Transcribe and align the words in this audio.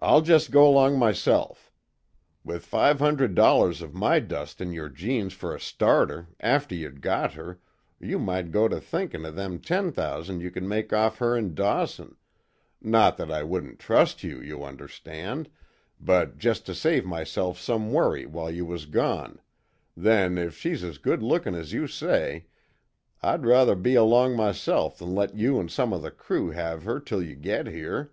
"I'll 0.00 0.20
jest 0.20 0.50
go 0.50 0.70
'long 0.70 0.98
myself. 0.98 1.70
With 2.44 2.64
five 2.66 2.98
hundred 2.98 3.34
dollars 3.36 3.80
of 3.82 3.94
my 3.94 4.18
dust 4.18 4.60
in 4.60 4.72
yer 4.72 4.90
jeans 4.90 5.32
fer 5.32 5.54
a 5.54 5.60
starter 5.60 6.26
after 6.40 6.74
ye'd 6.74 7.00
got 7.00 7.34
her, 7.34 7.60
ye 8.00 8.16
might 8.16 8.50
git 8.50 8.72
to 8.72 8.80
thinkin' 8.80 9.24
o' 9.24 9.30
them 9.30 9.60
ten 9.60 9.90
thousan' 9.92 10.40
you 10.40 10.50
could 10.50 10.64
make 10.64 10.92
off 10.92 11.18
her 11.18 11.36
in 11.36 11.54
Dawson 11.54 12.16
not 12.82 13.16
that 13.16 13.30
I 13.30 13.44
wouldn't 13.44 13.78
trust 13.78 14.24
you, 14.24 14.42
you 14.42 14.62
understand, 14.64 15.48
but 16.00 16.36
jest 16.36 16.66
to 16.66 16.74
save 16.74 17.06
myself 17.06 17.58
some 17.58 17.92
worry 17.92 18.26
while 18.26 18.50
you 18.50 18.66
was 18.66 18.84
gone, 18.86 19.40
then, 19.96 20.36
if 20.36 20.58
she's 20.58 20.82
as 20.82 20.98
good 20.98 21.22
lookin' 21.22 21.54
as 21.54 21.72
you 21.72 21.86
say, 21.86 22.46
I'd 23.22 23.46
ruther 23.46 23.76
be 23.76 23.94
along 23.94 24.36
myself 24.36 24.98
than 24.98 25.14
let 25.14 25.36
you 25.38 25.58
an' 25.60 25.68
some 25.70 25.94
of 25.94 26.02
the 26.02 26.10
crew 26.10 26.50
have 26.50 26.82
her 26.82 26.98
till 27.00 27.22
you 27.22 27.36
get 27.36 27.68
here." 27.68 28.12